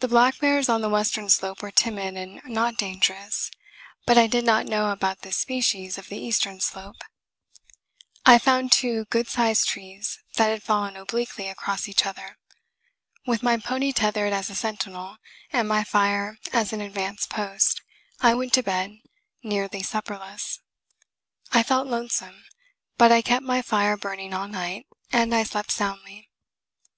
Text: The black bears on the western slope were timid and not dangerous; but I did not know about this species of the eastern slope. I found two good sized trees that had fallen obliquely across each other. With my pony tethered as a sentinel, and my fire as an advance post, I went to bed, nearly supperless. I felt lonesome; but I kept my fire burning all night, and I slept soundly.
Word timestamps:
The 0.00 0.08
black 0.08 0.40
bears 0.40 0.68
on 0.68 0.82
the 0.82 0.90
western 0.90 1.30
slope 1.30 1.62
were 1.62 1.70
timid 1.70 2.18
and 2.18 2.42
not 2.44 2.76
dangerous; 2.76 3.50
but 4.04 4.18
I 4.18 4.26
did 4.26 4.44
not 4.44 4.66
know 4.66 4.90
about 4.90 5.22
this 5.22 5.38
species 5.38 5.96
of 5.96 6.10
the 6.10 6.18
eastern 6.18 6.60
slope. 6.60 6.98
I 8.26 8.38
found 8.38 8.72
two 8.72 9.06
good 9.06 9.28
sized 9.28 9.66
trees 9.70 10.18
that 10.36 10.48
had 10.48 10.62
fallen 10.62 10.98
obliquely 10.98 11.48
across 11.48 11.88
each 11.88 12.04
other. 12.04 12.36
With 13.26 13.42
my 13.42 13.56
pony 13.56 13.90
tethered 13.94 14.34
as 14.34 14.50
a 14.50 14.54
sentinel, 14.54 15.16
and 15.50 15.66
my 15.66 15.82
fire 15.82 16.36
as 16.52 16.74
an 16.74 16.82
advance 16.82 17.26
post, 17.26 17.80
I 18.20 18.34
went 18.34 18.52
to 18.52 18.62
bed, 18.62 19.00
nearly 19.42 19.82
supperless. 19.82 20.60
I 21.52 21.62
felt 21.62 21.86
lonesome; 21.88 22.44
but 22.98 23.10
I 23.10 23.22
kept 23.22 23.46
my 23.46 23.62
fire 23.62 23.96
burning 23.96 24.34
all 24.34 24.46
night, 24.46 24.88
and 25.10 25.34
I 25.34 25.44
slept 25.44 25.70
soundly. 25.72 26.28